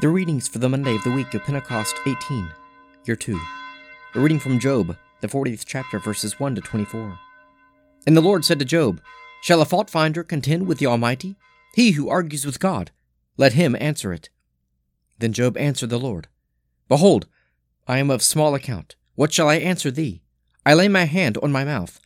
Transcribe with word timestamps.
The 0.00 0.08
readings 0.08 0.46
for 0.46 0.60
the 0.60 0.68
Monday 0.68 0.94
of 0.94 1.02
the 1.02 1.10
week 1.10 1.34
of 1.34 1.42
Pentecost 1.42 1.96
18, 2.06 2.48
Year 3.06 3.16
2. 3.16 3.40
A 4.14 4.20
reading 4.20 4.38
from 4.38 4.60
Job, 4.60 4.96
the 5.20 5.26
40th 5.26 5.64
chapter, 5.66 5.98
verses 5.98 6.38
1 6.38 6.54
to 6.54 6.60
24. 6.60 7.18
And 8.06 8.16
the 8.16 8.20
Lord 8.20 8.44
said 8.44 8.60
to 8.60 8.64
Job, 8.64 9.00
Shall 9.42 9.60
a 9.60 9.64
fault 9.64 9.90
finder 9.90 10.22
contend 10.22 10.68
with 10.68 10.78
the 10.78 10.86
Almighty? 10.86 11.34
He 11.74 11.92
who 11.92 12.08
argues 12.08 12.46
with 12.46 12.60
God, 12.60 12.92
let 13.36 13.54
him 13.54 13.74
answer 13.80 14.12
it. 14.12 14.28
Then 15.18 15.32
Job 15.32 15.56
answered 15.56 15.90
the 15.90 15.98
Lord, 15.98 16.28
Behold, 16.86 17.26
I 17.88 17.98
am 17.98 18.08
of 18.08 18.22
small 18.22 18.54
account. 18.54 18.94
What 19.16 19.32
shall 19.32 19.48
I 19.48 19.56
answer 19.56 19.90
thee? 19.90 20.22
I 20.64 20.74
lay 20.74 20.86
my 20.86 21.06
hand 21.06 21.36
on 21.42 21.50
my 21.50 21.64
mouth. 21.64 21.98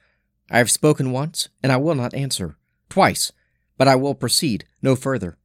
I 0.51 0.57
have 0.57 0.71
spoken 0.71 1.13
once, 1.13 1.51
and 1.63 1.71
I 1.71 1.77
will 1.77 1.95
not 1.95 2.15
answer. 2.15 2.57
Twice, 2.89 3.33
but 3.77 3.87
I 3.87 3.97
will 3.97 4.15
proceed 4.15 4.65
no 4.81 4.97
further. 4.97 5.37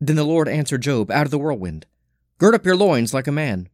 Then 0.00 0.16
the 0.16 0.24
Lord 0.24 0.48
answered 0.48 0.82
Job 0.82 1.10
out 1.10 1.24
of 1.24 1.30
the 1.30 1.38
whirlwind 1.38 1.86
Gird 2.38 2.54
up 2.54 2.66
your 2.66 2.76
loins 2.76 3.14
like 3.14 3.26
a 3.26 3.32
man. 3.32 3.68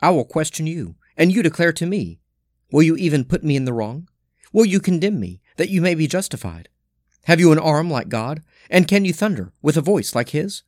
I 0.00 0.10
will 0.10 0.24
question 0.24 0.66
you, 0.66 0.94
and 1.16 1.32
you 1.32 1.42
declare 1.42 1.72
to 1.72 1.86
me. 1.86 2.20
Will 2.70 2.82
you 2.82 2.96
even 2.96 3.24
put 3.24 3.42
me 3.42 3.56
in 3.56 3.64
the 3.64 3.72
wrong? 3.72 4.08
Will 4.52 4.64
you 4.64 4.78
condemn 4.78 5.18
me, 5.18 5.40
that 5.56 5.70
you 5.70 5.80
may 5.80 5.94
be 5.94 6.06
justified? 6.06 6.68
Have 7.24 7.40
you 7.40 7.50
an 7.50 7.58
arm 7.58 7.90
like 7.90 8.08
God, 8.08 8.42
and 8.70 8.86
can 8.86 9.04
you 9.04 9.12
thunder 9.12 9.52
with 9.60 9.76
a 9.76 9.80
voice 9.80 10.14
like 10.14 10.28
his? 10.28 10.62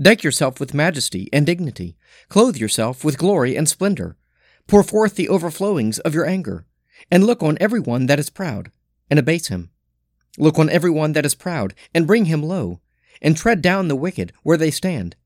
Deck 0.00 0.22
yourself 0.22 0.60
with 0.60 0.74
majesty 0.74 1.30
and 1.32 1.46
dignity, 1.46 1.96
clothe 2.28 2.56
yourself 2.56 3.04
with 3.04 3.18
glory 3.18 3.56
and 3.56 3.68
splendor, 3.68 4.16
pour 4.66 4.82
forth 4.82 5.14
the 5.14 5.28
overflowings 5.28 5.98
of 6.00 6.14
your 6.14 6.26
anger, 6.26 6.66
and 7.10 7.24
look 7.24 7.42
on 7.42 7.56
every 7.60 7.80
one 7.80 8.06
that 8.06 8.18
is 8.18 8.28
proud, 8.28 8.70
and 9.10 9.18
abase 9.18 9.48
him. 9.48 9.70
Look 10.36 10.58
on 10.58 10.68
every 10.68 10.90
one 10.90 11.14
that 11.14 11.24
is 11.24 11.34
proud, 11.34 11.74
and 11.94 12.06
bring 12.06 12.26
him 12.26 12.42
low 12.42 12.80
and 13.20 13.36
tread 13.36 13.62
down 13.62 13.88
the 13.88 13.96
wicked 13.96 14.32
where 14.42 14.56
they 14.56 14.70
stand. 14.70 15.16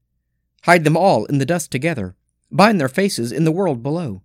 Hide 0.65 0.85
them 0.85 0.97
all 0.97 1.25
in 1.27 1.39
the 1.39 1.47
dust 1.47 1.71
together, 1.71 2.17
bind 2.51 2.81
their 2.81 2.89
faces 2.89 3.33
in 3.33 3.45
the 3.45 3.53
world 3.53 3.83
below. 3.83 4.23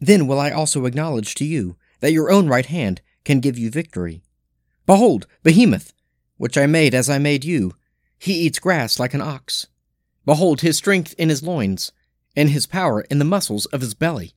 Then 0.00 0.26
will 0.26 0.38
I 0.38 0.50
also 0.50 0.86
acknowledge 0.86 1.34
to 1.36 1.44
you 1.44 1.76
that 2.00 2.12
your 2.12 2.30
own 2.30 2.48
right 2.48 2.66
hand 2.66 3.00
can 3.24 3.40
give 3.40 3.58
you 3.58 3.70
victory. 3.70 4.22
Behold, 4.86 5.26
Behemoth, 5.42 5.92
which 6.36 6.58
I 6.58 6.66
made 6.66 6.94
as 6.94 7.08
I 7.08 7.18
made 7.18 7.44
you, 7.44 7.72
he 8.18 8.34
eats 8.34 8.58
grass 8.58 8.98
like 8.98 9.14
an 9.14 9.22
ox. 9.22 9.66
Behold 10.26 10.60
his 10.60 10.76
strength 10.76 11.14
in 11.18 11.28
his 11.28 11.42
loins, 11.42 11.92
and 12.36 12.50
his 12.50 12.66
power 12.66 13.02
in 13.02 13.18
the 13.18 13.24
muscles 13.24 13.66
of 13.66 13.80
his 13.80 13.94
belly. 13.94 14.34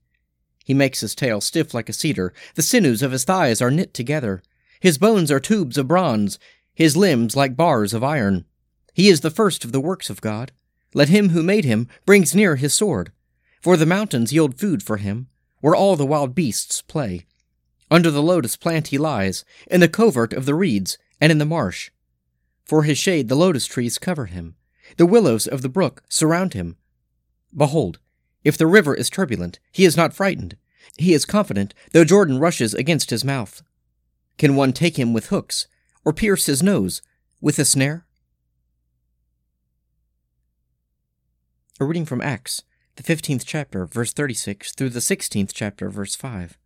He 0.63 0.73
makes 0.73 0.99
his 0.99 1.15
tail 1.15 1.39
stiff 1.41 1.73
like 1.73 1.89
a 1.89 1.93
cedar, 1.93 2.33
the 2.55 2.61
sinews 2.61 3.01
of 3.01 3.11
his 3.11 3.23
thighs 3.23 3.61
are 3.61 3.71
knit 3.71 3.93
together. 3.93 4.43
His 4.79 4.97
bones 4.97 5.31
are 5.31 5.39
tubes 5.39 5.77
of 5.77 5.87
bronze, 5.87 6.37
his 6.73 6.97
limbs 6.97 7.35
like 7.35 7.55
bars 7.55 7.93
of 7.93 8.03
iron. 8.03 8.45
He 8.97 9.09
is 9.09 9.21
the 9.21 9.29
first 9.29 9.63
of 9.63 9.71
the 9.71 9.79
works 9.79 10.09
of 10.09 10.21
God. 10.21 10.51
Let 10.91 11.09
him 11.09 11.29
who 11.29 11.43
made 11.43 11.65
him 11.65 11.87
brings 12.07 12.33
near 12.33 12.55
his 12.55 12.73
sword. 12.73 13.11
For 13.61 13.77
the 13.77 13.85
mountains 13.85 14.33
yield 14.33 14.59
food 14.59 14.81
for 14.81 14.97
him, 14.97 15.27
where 15.61 15.75
all 15.75 15.95
the 15.95 16.03
wild 16.03 16.33
beasts 16.33 16.81
play. 16.81 17.27
Under 17.91 18.09
the 18.09 18.23
lotus 18.23 18.55
plant 18.55 18.87
he 18.87 18.97
lies, 18.97 19.45
in 19.69 19.81
the 19.81 19.87
covert 19.87 20.33
of 20.33 20.47
the 20.47 20.55
reeds, 20.55 20.97
and 21.21 21.31
in 21.31 21.37
the 21.37 21.45
marsh. 21.45 21.91
For 22.65 22.85
his 22.85 22.97
shade 22.97 23.29
the 23.29 23.35
lotus 23.35 23.67
trees 23.67 23.99
cover 23.99 24.25
him, 24.25 24.55
the 24.97 25.05
willows 25.05 25.45
of 25.45 25.61
the 25.61 25.69
brook 25.69 26.01
surround 26.09 26.55
him. 26.55 26.77
Behold, 27.55 27.99
if 28.43 28.57
the 28.57 28.65
river 28.65 28.95
is 28.95 29.11
turbulent, 29.11 29.59
he 29.71 29.85
is 29.85 29.95
not 29.95 30.15
frightened. 30.15 30.57
He 30.97 31.13
is 31.13 31.23
confident, 31.23 31.75
though 31.91 32.03
Jordan 32.03 32.39
rushes 32.39 32.73
against 32.73 33.11
his 33.11 33.23
mouth. 33.23 33.61
Can 34.39 34.55
one 34.55 34.73
take 34.73 34.97
him 34.97 35.13
with 35.13 35.27
hooks, 35.27 35.67
or 36.03 36.13
pierce 36.13 36.47
his 36.47 36.63
nose 36.63 37.03
with 37.39 37.59
a 37.59 37.65
snare? 37.65 38.06
A 41.79 41.85
reading 41.85 42.05
from 42.05 42.21
Acts, 42.21 42.63
the 42.95 43.03
15th 43.03 43.43
chapter, 43.45 43.85
verse 43.85 44.11
36, 44.11 44.71
through 44.71 44.89
the 44.89 44.99
16th 44.99 45.51
chapter, 45.53 45.91
verse 45.91 46.15
5. 46.15 46.57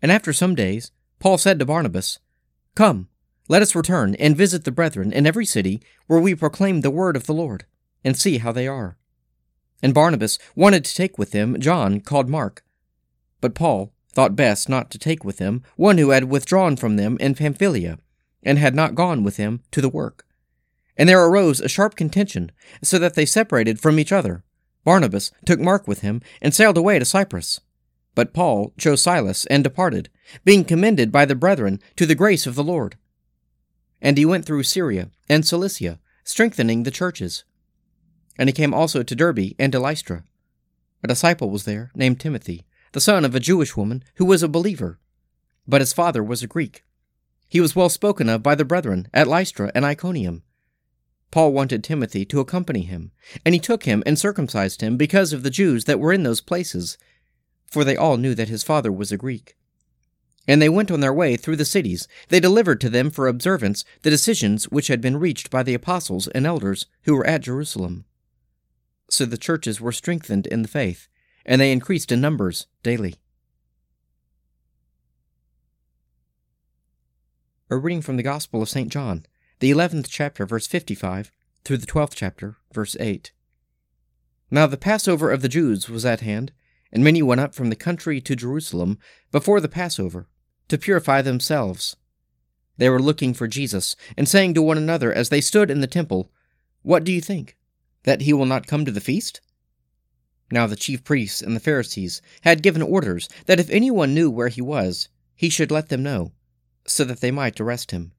And 0.00 0.12
after 0.12 0.32
some 0.32 0.54
days, 0.54 0.92
Paul 1.18 1.36
said 1.36 1.58
to 1.58 1.66
Barnabas, 1.66 2.20
Come, 2.76 3.08
let 3.48 3.60
us 3.60 3.74
return 3.74 4.14
and 4.20 4.36
visit 4.36 4.62
the 4.62 4.70
brethren 4.70 5.12
in 5.12 5.26
every 5.26 5.44
city 5.44 5.82
where 6.06 6.20
we 6.20 6.36
proclaim 6.36 6.82
the 6.82 6.92
word 6.92 7.16
of 7.16 7.26
the 7.26 7.34
Lord, 7.34 7.64
and 8.04 8.16
see 8.16 8.38
how 8.38 8.52
they 8.52 8.68
are. 8.68 8.98
And 9.82 9.92
Barnabas 9.92 10.38
wanted 10.54 10.84
to 10.84 10.94
take 10.94 11.18
with 11.18 11.32
him 11.32 11.58
John, 11.58 12.00
called 12.00 12.28
Mark. 12.28 12.62
But 13.40 13.56
Paul 13.56 13.92
thought 14.12 14.36
best 14.36 14.68
not 14.68 14.92
to 14.92 14.98
take 14.98 15.24
with 15.24 15.40
him 15.40 15.64
one 15.74 15.98
who 15.98 16.10
had 16.10 16.30
withdrawn 16.30 16.76
from 16.76 16.94
them 16.94 17.16
in 17.18 17.34
Pamphylia, 17.34 17.98
and 18.44 18.60
had 18.60 18.76
not 18.76 18.94
gone 18.94 19.24
with 19.24 19.38
them 19.38 19.60
to 19.72 19.80
the 19.80 19.88
work. 19.88 20.24
And 21.02 21.08
there 21.08 21.26
arose 21.26 21.58
a 21.60 21.68
sharp 21.68 21.96
contention, 21.96 22.52
so 22.80 22.96
that 22.96 23.14
they 23.14 23.26
separated 23.26 23.80
from 23.80 23.98
each 23.98 24.12
other. 24.12 24.44
Barnabas 24.84 25.32
took 25.44 25.58
Mark 25.58 25.88
with 25.88 26.02
him, 26.02 26.22
and 26.40 26.54
sailed 26.54 26.78
away 26.78 26.96
to 27.00 27.04
Cyprus. 27.04 27.58
But 28.14 28.32
Paul 28.32 28.72
chose 28.78 29.02
Silas, 29.02 29.44
and 29.46 29.64
departed, 29.64 30.10
being 30.44 30.64
commended 30.64 31.10
by 31.10 31.24
the 31.24 31.34
brethren 31.34 31.80
to 31.96 32.06
the 32.06 32.14
grace 32.14 32.46
of 32.46 32.54
the 32.54 32.62
Lord. 32.62 32.98
And 34.00 34.16
he 34.16 34.24
went 34.24 34.44
through 34.46 34.62
Syria 34.62 35.10
and 35.28 35.44
Cilicia, 35.44 35.98
strengthening 36.22 36.84
the 36.84 36.92
churches. 36.92 37.42
And 38.38 38.48
he 38.48 38.52
came 38.52 38.72
also 38.72 39.02
to 39.02 39.16
Derbe 39.16 39.56
and 39.58 39.72
to 39.72 39.80
Lystra. 39.80 40.22
A 41.02 41.08
disciple 41.08 41.50
was 41.50 41.64
there, 41.64 41.90
named 41.96 42.20
Timothy, 42.20 42.64
the 42.92 43.00
son 43.00 43.24
of 43.24 43.34
a 43.34 43.40
Jewish 43.40 43.76
woman 43.76 44.04
who 44.18 44.24
was 44.24 44.44
a 44.44 44.48
believer, 44.48 45.00
but 45.66 45.80
his 45.80 45.92
father 45.92 46.22
was 46.22 46.44
a 46.44 46.46
Greek. 46.46 46.84
He 47.48 47.60
was 47.60 47.74
well 47.74 47.88
spoken 47.88 48.28
of 48.28 48.44
by 48.44 48.54
the 48.54 48.64
brethren 48.64 49.08
at 49.12 49.26
Lystra 49.26 49.72
and 49.74 49.84
Iconium 49.84 50.44
Paul 51.32 51.54
wanted 51.54 51.82
Timothy 51.82 52.26
to 52.26 52.40
accompany 52.40 52.82
him, 52.82 53.10
and 53.44 53.54
he 53.54 53.58
took 53.58 53.84
him 53.84 54.02
and 54.04 54.18
circumcised 54.18 54.82
him 54.82 54.98
because 54.98 55.32
of 55.32 55.42
the 55.42 55.50
Jews 55.50 55.86
that 55.86 55.98
were 55.98 56.12
in 56.12 56.24
those 56.24 56.42
places, 56.42 56.98
for 57.66 57.84
they 57.84 57.96
all 57.96 58.18
knew 58.18 58.34
that 58.34 58.50
his 58.50 58.62
father 58.62 58.92
was 58.92 59.10
a 59.10 59.16
Greek. 59.16 59.56
And 60.46 60.60
they 60.60 60.68
went 60.68 60.90
on 60.90 61.00
their 61.00 61.12
way 61.12 61.36
through 61.36 61.56
the 61.56 61.64
cities. 61.64 62.06
They 62.28 62.38
delivered 62.38 62.80
to 62.82 62.90
them 62.90 63.10
for 63.10 63.28
observance 63.28 63.84
the 64.02 64.10
decisions 64.10 64.64
which 64.64 64.88
had 64.88 65.00
been 65.00 65.16
reached 65.16 65.50
by 65.50 65.62
the 65.62 65.72
apostles 65.72 66.28
and 66.28 66.46
elders 66.46 66.86
who 67.04 67.16
were 67.16 67.26
at 67.26 67.42
Jerusalem. 67.42 68.04
So 69.08 69.24
the 69.24 69.38
churches 69.38 69.80
were 69.80 69.92
strengthened 69.92 70.46
in 70.46 70.60
the 70.60 70.68
faith, 70.68 71.08
and 71.46 71.60
they 71.60 71.72
increased 71.72 72.12
in 72.12 72.20
numbers 72.20 72.66
daily. 72.82 73.14
A 77.70 77.76
reading 77.78 78.02
from 78.02 78.18
the 78.18 78.22
Gospel 78.22 78.60
of 78.60 78.68
St. 78.68 78.90
John 78.90 79.24
the 79.62 79.70
11th 79.70 80.08
chapter, 80.10 80.44
verse 80.44 80.66
55, 80.66 81.30
through 81.62 81.76
the 81.76 81.86
12th 81.86 82.14
chapter, 82.16 82.56
verse 82.72 82.96
8. 82.98 83.30
Now 84.50 84.66
the 84.66 84.76
Passover 84.76 85.30
of 85.30 85.40
the 85.40 85.48
Jews 85.48 85.88
was 85.88 86.04
at 86.04 86.20
hand, 86.20 86.50
and 86.90 87.04
many 87.04 87.22
went 87.22 87.40
up 87.40 87.54
from 87.54 87.70
the 87.70 87.76
country 87.76 88.20
to 88.22 88.34
Jerusalem 88.34 88.98
before 89.30 89.60
the 89.60 89.68
Passover, 89.68 90.26
to 90.66 90.76
purify 90.76 91.22
themselves. 91.22 91.94
They 92.76 92.88
were 92.88 93.00
looking 93.00 93.34
for 93.34 93.46
Jesus, 93.46 93.94
and 94.16 94.28
saying 94.28 94.54
to 94.54 94.62
one 94.62 94.78
another 94.78 95.12
as 95.12 95.28
they 95.28 95.40
stood 95.40 95.70
in 95.70 95.80
the 95.80 95.86
temple, 95.86 96.32
What 96.82 97.04
do 97.04 97.12
you 97.12 97.20
think? 97.20 97.56
That 98.02 98.22
he 98.22 98.32
will 98.32 98.46
not 98.46 98.66
come 98.66 98.84
to 98.84 98.90
the 98.90 99.00
feast? 99.00 99.40
Now 100.50 100.66
the 100.66 100.74
chief 100.74 101.04
priests 101.04 101.40
and 101.40 101.54
the 101.54 101.60
Pharisees 101.60 102.20
had 102.40 102.64
given 102.64 102.82
orders 102.82 103.28
that 103.46 103.60
if 103.60 103.70
anyone 103.70 104.12
knew 104.12 104.28
where 104.28 104.48
he 104.48 104.60
was, 104.60 105.08
he 105.36 105.48
should 105.48 105.70
let 105.70 105.88
them 105.88 106.02
know, 106.02 106.32
so 106.84 107.04
that 107.04 107.20
they 107.20 107.30
might 107.30 107.60
arrest 107.60 107.92
him. 107.92 108.10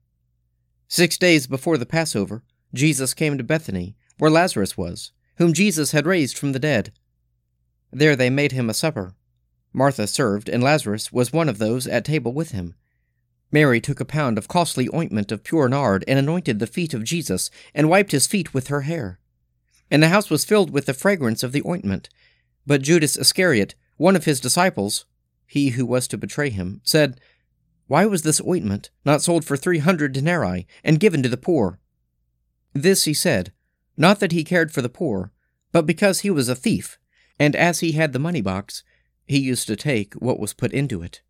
Six 0.94 1.18
days 1.18 1.48
before 1.48 1.76
the 1.76 1.86
Passover, 1.86 2.44
Jesus 2.72 3.14
came 3.14 3.36
to 3.36 3.42
Bethany, 3.42 3.96
where 4.18 4.30
Lazarus 4.30 4.78
was, 4.78 5.10
whom 5.38 5.52
Jesus 5.52 5.90
had 5.90 6.06
raised 6.06 6.38
from 6.38 6.52
the 6.52 6.60
dead. 6.60 6.92
There 7.90 8.14
they 8.14 8.30
made 8.30 8.52
him 8.52 8.70
a 8.70 8.74
supper. 8.74 9.16
Martha 9.72 10.06
served, 10.06 10.48
and 10.48 10.62
Lazarus 10.62 11.12
was 11.12 11.32
one 11.32 11.48
of 11.48 11.58
those 11.58 11.88
at 11.88 12.04
table 12.04 12.32
with 12.32 12.52
him. 12.52 12.76
Mary 13.50 13.80
took 13.80 13.98
a 13.98 14.04
pound 14.04 14.38
of 14.38 14.46
costly 14.46 14.88
ointment 14.94 15.32
of 15.32 15.42
pure 15.42 15.68
nard 15.68 16.04
and 16.06 16.16
anointed 16.16 16.60
the 16.60 16.66
feet 16.68 16.94
of 16.94 17.02
Jesus, 17.02 17.50
and 17.74 17.90
wiped 17.90 18.12
his 18.12 18.28
feet 18.28 18.54
with 18.54 18.68
her 18.68 18.82
hair. 18.82 19.18
And 19.90 20.00
the 20.00 20.10
house 20.10 20.30
was 20.30 20.44
filled 20.44 20.70
with 20.70 20.86
the 20.86 20.94
fragrance 20.94 21.42
of 21.42 21.50
the 21.50 21.66
ointment. 21.66 22.08
But 22.68 22.82
Judas 22.82 23.16
Iscariot, 23.16 23.74
one 23.96 24.14
of 24.14 24.26
his 24.26 24.38
disciples, 24.38 25.06
he 25.44 25.70
who 25.70 25.86
was 25.86 26.06
to 26.06 26.16
betray 26.16 26.50
him, 26.50 26.82
said, 26.84 27.18
why 27.86 28.06
was 28.06 28.22
this 28.22 28.40
ointment 28.46 28.90
not 29.04 29.22
sold 29.22 29.44
for 29.44 29.56
three 29.56 29.78
hundred 29.78 30.12
denarii 30.12 30.66
and 30.82 31.00
given 31.00 31.22
to 31.22 31.28
the 31.28 31.36
poor? 31.36 31.78
This 32.72 33.04
he 33.04 33.14
said, 33.14 33.52
not 33.96 34.20
that 34.20 34.32
he 34.32 34.44
cared 34.44 34.72
for 34.72 34.82
the 34.82 34.88
poor, 34.88 35.32
but 35.72 35.86
because 35.86 36.20
he 36.20 36.30
was 36.30 36.48
a 36.48 36.56
thief, 36.56 36.98
and 37.38 37.54
as 37.54 37.80
he 37.80 37.92
had 37.92 38.12
the 38.12 38.18
money 38.18 38.40
box, 38.40 38.82
he 39.26 39.38
used 39.38 39.66
to 39.68 39.76
take 39.76 40.14
what 40.14 40.40
was 40.40 40.52
put 40.52 40.72
into 40.72 41.02
it. 41.02 41.22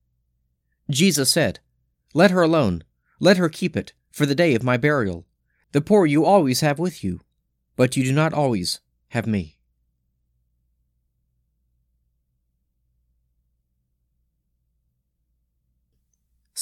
Jesus 0.90 1.30
said, 1.30 1.60
Let 2.12 2.30
her 2.30 2.42
alone, 2.42 2.84
let 3.20 3.36
her 3.36 3.48
keep 3.48 3.76
it 3.76 3.92
for 4.10 4.26
the 4.26 4.34
day 4.34 4.54
of 4.54 4.62
my 4.62 4.76
burial. 4.76 5.26
The 5.72 5.80
poor 5.80 6.06
you 6.06 6.24
always 6.24 6.60
have 6.60 6.78
with 6.78 7.02
you, 7.04 7.20
but 7.76 7.96
you 7.96 8.04
do 8.04 8.12
not 8.12 8.32
always 8.32 8.80
have 9.08 9.26
me. 9.26 9.58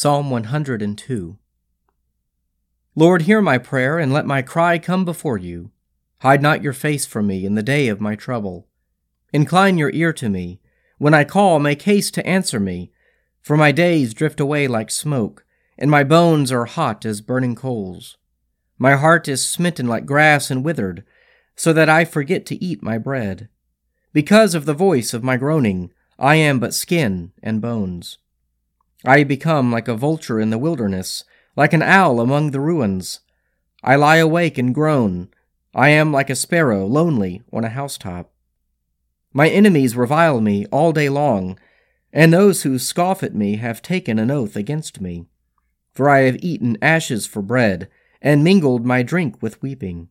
Psalm 0.02 0.30
102 0.30 1.38
Lord, 2.96 3.22
hear 3.22 3.40
my 3.40 3.56
prayer, 3.56 4.00
and 4.00 4.12
let 4.12 4.26
my 4.26 4.42
cry 4.42 4.76
come 4.76 5.04
before 5.04 5.38
you. 5.38 5.70
Hide 6.22 6.42
not 6.42 6.60
your 6.60 6.72
face 6.72 7.06
from 7.06 7.28
me 7.28 7.46
in 7.46 7.54
the 7.54 7.62
day 7.62 7.86
of 7.86 8.00
my 8.00 8.16
trouble. 8.16 8.66
Incline 9.32 9.78
your 9.78 9.92
ear 9.92 10.12
to 10.14 10.28
me. 10.28 10.60
When 10.98 11.14
I 11.14 11.22
call, 11.22 11.60
make 11.60 11.82
haste 11.82 12.14
to 12.14 12.26
answer 12.26 12.58
me. 12.58 12.90
For 13.42 13.56
my 13.56 13.70
days 13.70 14.12
drift 14.12 14.40
away 14.40 14.66
like 14.66 14.90
smoke, 14.90 15.46
and 15.78 15.88
my 15.88 16.02
bones 16.02 16.50
are 16.50 16.64
hot 16.64 17.06
as 17.06 17.20
burning 17.20 17.54
coals. 17.54 18.16
My 18.78 18.96
heart 18.96 19.28
is 19.28 19.46
smitten 19.46 19.86
like 19.86 20.04
grass 20.04 20.50
and 20.50 20.64
withered, 20.64 21.04
so 21.54 21.72
that 21.74 21.88
I 21.88 22.04
forget 22.04 22.44
to 22.46 22.60
eat 22.60 22.82
my 22.82 22.98
bread. 22.98 23.48
Because 24.12 24.56
of 24.56 24.64
the 24.64 24.74
voice 24.74 25.14
of 25.14 25.22
my 25.22 25.36
groaning, 25.36 25.92
I 26.18 26.34
am 26.34 26.58
but 26.58 26.74
skin 26.74 27.30
and 27.40 27.60
bones. 27.60 28.18
I 29.04 29.24
become 29.24 29.72
like 29.72 29.88
a 29.88 29.96
vulture 29.96 30.40
in 30.40 30.50
the 30.50 30.58
wilderness, 30.58 31.24
like 31.56 31.72
an 31.72 31.82
owl 31.82 32.20
among 32.20 32.50
the 32.50 32.60
ruins. 32.60 33.20
I 33.82 33.96
lie 33.96 34.16
awake 34.16 34.58
and 34.58 34.74
groan. 34.74 35.28
I 35.74 35.88
am 35.88 36.12
like 36.12 36.30
a 36.30 36.36
sparrow, 36.36 36.86
lonely 36.86 37.42
on 37.52 37.64
a 37.64 37.70
housetop. 37.70 38.30
My 39.32 39.48
enemies 39.48 39.96
revile 39.96 40.40
me 40.40 40.66
all 40.66 40.92
day 40.92 41.08
long, 41.08 41.58
and 42.12 42.32
those 42.32 42.62
who 42.62 42.78
scoff 42.78 43.22
at 43.22 43.34
me 43.34 43.56
have 43.56 43.82
taken 43.82 44.18
an 44.18 44.30
oath 44.30 44.54
against 44.54 45.00
me. 45.00 45.26
For 45.92 46.08
I 46.08 46.20
have 46.20 46.36
eaten 46.42 46.78
ashes 46.80 47.26
for 47.26 47.42
bread, 47.42 47.88
and 48.20 48.44
mingled 48.44 48.86
my 48.86 49.02
drink 49.02 49.42
with 49.42 49.60
weeping. 49.62 50.08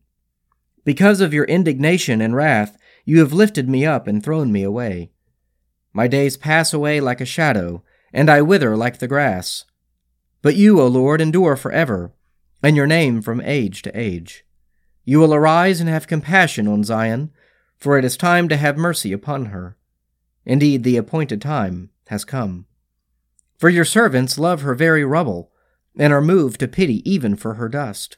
Because 0.84 1.20
of 1.20 1.32
your 1.32 1.44
indignation 1.44 2.20
and 2.20 2.36
wrath, 2.36 2.76
you 3.04 3.20
have 3.20 3.32
lifted 3.32 3.68
me 3.68 3.86
up 3.86 4.06
and 4.06 4.22
thrown 4.22 4.52
me 4.52 4.62
away. 4.62 5.12
My 5.92 6.08
days 6.08 6.36
pass 6.36 6.72
away 6.72 7.00
like 7.00 7.20
a 7.20 7.26
shadow, 7.26 7.82
and 8.12 8.30
I 8.30 8.42
wither 8.42 8.76
like 8.76 8.98
the 8.98 9.08
grass. 9.08 9.64
But 10.42 10.56
you, 10.56 10.80
O 10.80 10.86
Lord, 10.86 11.20
endure 11.20 11.56
forever, 11.56 12.12
and 12.62 12.76
your 12.76 12.86
name 12.86 13.22
from 13.22 13.40
age 13.40 13.82
to 13.82 13.98
age. 13.98 14.44
You 15.04 15.18
will 15.18 15.34
arise 15.34 15.80
and 15.80 15.88
have 15.88 16.06
compassion 16.06 16.68
on 16.68 16.84
Zion, 16.84 17.30
for 17.76 17.98
it 17.98 18.04
is 18.04 18.16
time 18.16 18.48
to 18.48 18.56
have 18.56 18.76
mercy 18.76 19.12
upon 19.12 19.46
her. 19.46 19.76
Indeed, 20.44 20.84
the 20.84 20.96
appointed 20.96 21.40
time 21.40 21.90
has 22.08 22.24
come. 22.24 22.66
For 23.58 23.68
your 23.68 23.84
servants 23.84 24.38
love 24.38 24.62
her 24.62 24.74
very 24.74 25.04
rubble, 25.04 25.52
and 25.96 26.12
are 26.12 26.20
moved 26.20 26.60
to 26.60 26.68
pity 26.68 27.08
even 27.08 27.36
for 27.36 27.54
her 27.54 27.68
dust. 27.68 28.16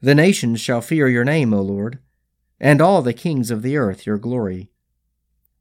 The 0.00 0.14
nations 0.14 0.60
shall 0.60 0.80
fear 0.80 1.08
your 1.08 1.24
name, 1.24 1.54
O 1.54 1.62
Lord, 1.62 2.00
and 2.60 2.80
all 2.80 3.02
the 3.02 3.12
kings 3.12 3.50
of 3.50 3.62
the 3.62 3.76
earth 3.76 4.06
your 4.06 4.18
glory. 4.18 4.70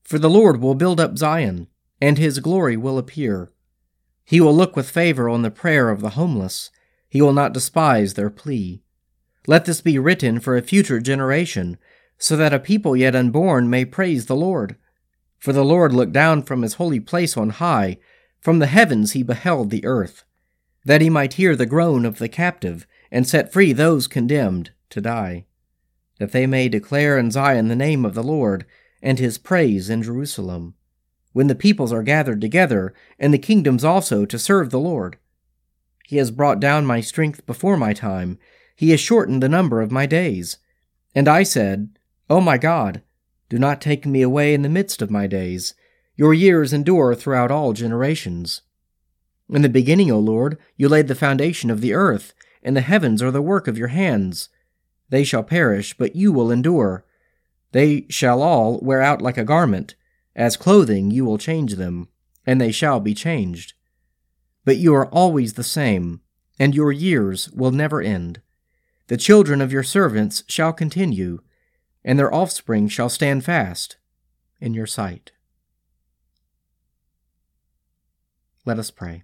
For 0.03 0.17
the 0.17 0.29
Lord 0.29 0.61
will 0.61 0.75
build 0.75 0.99
up 0.99 1.17
Zion, 1.17 1.67
and 2.01 2.17
his 2.17 2.39
glory 2.39 2.75
will 2.75 2.97
appear. 2.97 3.51
He 4.23 4.41
will 4.41 4.55
look 4.55 4.75
with 4.75 4.89
favor 4.89 5.29
on 5.29 5.43
the 5.43 5.51
prayer 5.51 5.89
of 5.89 6.01
the 6.01 6.11
homeless, 6.11 6.71
he 7.07 7.21
will 7.21 7.33
not 7.33 7.53
despise 7.53 8.13
their 8.13 8.29
plea. 8.29 8.81
Let 9.47 9.65
this 9.65 9.81
be 9.81 9.99
written 9.99 10.39
for 10.39 10.55
a 10.55 10.61
future 10.61 10.99
generation, 10.99 11.77
so 12.17 12.35
that 12.37 12.53
a 12.53 12.59
people 12.59 12.95
yet 12.95 13.15
unborn 13.15 13.69
may 13.69 13.85
praise 13.85 14.25
the 14.25 14.35
Lord. 14.35 14.77
For 15.37 15.51
the 15.51 15.65
Lord 15.65 15.91
looked 15.91 16.13
down 16.13 16.43
from 16.43 16.61
his 16.61 16.75
holy 16.75 16.99
place 16.99 17.35
on 17.35 17.49
high, 17.49 17.97
from 18.39 18.59
the 18.59 18.67
heavens 18.67 19.11
he 19.11 19.23
beheld 19.23 19.69
the 19.69 19.83
earth, 19.85 20.23
that 20.85 21.01
he 21.01 21.09
might 21.09 21.33
hear 21.33 21.55
the 21.55 21.65
groan 21.65 22.05
of 22.05 22.17
the 22.17 22.29
captive, 22.29 22.87
and 23.11 23.27
set 23.27 23.51
free 23.51 23.73
those 23.73 24.07
condemned 24.07 24.71
to 24.91 25.01
die, 25.01 25.45
that 26.19 26.31
they 26.31 26.47
may 26.47 26.69
declare 26.69 27.17
in 27.17 27.31
Zion 27.31 27.67
the 27.67 27.75
name 27.75 28.05
of 28.05 28.13
the 28.13 28.23
Lord, 28.23 28.65
and 29.01 29.19
his 29.19 29.37
praise 29.37 29.89
in 29.89 30.03
Jerusalem, 30.03 30.75
when 31.33 31.47
the 31.47 31.55
peoples 31.55 31.93
are 31.93 32.03
gathered 32.03 32.41
together, 32.41 32.93
and 33.19 33.33
the 33.33 33.37
kingdoms 33.37 33.83
also 33.83 34.25
to 34.25 34.39
serve 34.39 34.69
the 34.69 34.79
Lord. 34.79 35.17
He 36.07 36.17
has 36.17 36.31
brought 36.31 36.59
down 36.59 36.85
my 36.85 37.01
strength 37.01 37.45
before 37.45 37.77
my 37.77 37.93
time, 37.93 38.37
he 38.75 38.89
has 38.89 38.99
shortened 38.99 39.43
the 39.43 39.49
number 39.49 39.81
of 39.81 39.91
my 39.91 40.05
days. 40.05 40.57
And 41.13 41.27
I 41.27 41.43
said, 41.43 41.89
O 42.29 42.37
oh 42.37 42.41
my 42.41 42.57
God, 42.57 43.03
do 43.47 43.59
not 43.59 43.79
take 43.79 44.05
me 44.05 44.21
away 44.21 44.53
in 44.53 44.61
the 44.61 44.69
midst 44.69 45.01
of 45.01 45.11
my 45.11 45.27
days. 45.27 45.75
Your 46.15 46.33
years 46.33 46.73
endure 46.73 47.13
throughout 47.13 47.51
all 47.51 47.73
generations. 47.73 48.61
In 49.49 49.61
the 49.61 49.69
beginning, 49.69 50.09
O 50.09 50.17
Lord, 50.17 50.57
you 50.77 50.89
laid 50.89 51.07
the 51.07 51.15
foundation 51.15 51.69
of 51.69 51.81
the 51.81 51.93
earth, 51.93 52.33
and 52.63 52.75
the 52.75 52.81
heavens 52.81 53.21
are 53.21 53.31
the 53.31 53.41
work 53.41 53.67
of 53.67 53.77
your 53.77 53.89
hands. 53.89 54.49
They 55.09 55.23
shall 55.23 55.43
perish, 55.43 55.95
but 55.97 56.15
you 56.15 56.31
will 56.31 56.49
endure. 56.49 57.05
They 57.73 58.05
shall 58.09 58.41
all 58.41 58.79
wear 58.81 59.01
out 59.01 59.21
like 59.21 59.37
a 59.37 59.43
garment. 59.43 59.95
As 60.35 60.57
clothing 60.57 61.11
you 61.11 61.25
will 61.25 61.37
change 61.37 61.75
them, 61.75 62.07
and 62.45 62.59
they 62.59 62.71
shall 62.71 62.99
be 62.99 63.13
changed. 63.13 63.73
But 64.65 64.77
you 64.77 64.93
are 64.95 65.07
always 65.07 65.53
the 65.53 65.63
same, 65.63 66.21
and 66.59 66.75
your 66.75 66.91
years 66.91 67.49
will 67.51 67.71
never 67.71 68.01
end. 68.01 68.41
The 69.07 69.17
children 69.17 69.61
of 69.61 69.71
your 69.71 69.83
servants 69.83 70.43
shall 70.47 70.73
continue 70.73 71.41
and 72.03 72.17
their 72.17 72.33
offspring 72.33 72.87
shall 72.87 73.09
stand 73.09 73.45
fast 73.45 73.97
in 74.59 74.73
your 74.73 74.87
sight. 74.87 75.31
Let 78.65 78.79
us 78.79 78.91
pray. 78.91 79.23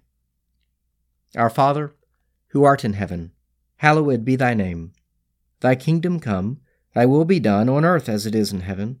Our 1.36 1.50
Father, 1.50 1.94
who 2.48 2.64
art 2.64 2.84
in 2.84 2.94
heaven, 2.94 3.32
hallowed 3.76 4.24
be 4.24 4.36
thy 4.36 4.54
name. 4.54 4.92
Thy 5.60 5.74
kingdom 5.74 6.18
come, 6.18 6.60
thy 6.94 7.06
will 7.06 7.24
be 7.24 7.40
done 7.40 7.68
on 7.68 7.84
earth 7.84 8.08
as 8.08 8.26
it 8.26 8.34
is 8.34 8.52
in 8.52 8.60
heaven. 8.60 9.00